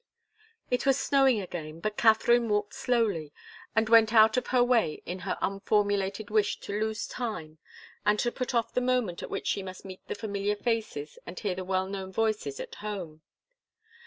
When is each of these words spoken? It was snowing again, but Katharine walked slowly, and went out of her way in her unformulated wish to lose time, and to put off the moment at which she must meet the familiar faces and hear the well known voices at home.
It 0.71 0.87
was 0.87 0.99
snowing 0.99 1.39
again, 1.39 1.79
but 1.79 1.95
Katharine 1.95 2.49
walked 2.49 2.73
slowly, 2.73 3.31
and 3.75 3.87
went 3.87 4.11
out 4.11 4.35
of 4.35 4.47
her 4.47 4.63
way 4.63 5.03
in 5.05 5.19
her 5.29 5.37
unformulated 5.41 6.31
wish 6.31 6.59
to 6.61 6.79
lose 6.79 7.05
time, 7.05 7.59
and 8.03 8.17
to 8.17 8.31
put 8.31 8.55
off 8.55 8.73
the 8.73 8.81
moment 8.81 9.21
at 9.21 9.29
which 9.29 9.45
she 9.45 9.61
must 9.61 9.85
meet 9.85 10.01
the 10.07 10.15
familiar 10.15 10.55
faces 10.55 11.19
and 11.27 11.39
hear 11.39 11.53
the 11.53 11.63
well 11.63 11.85
known 11.87 12.11
voices 12.11 12.59
at 12.59 12.73
home. 12.81 13.21